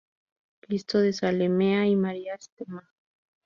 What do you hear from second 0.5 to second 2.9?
Cristo de Zalamea y Maria Stma.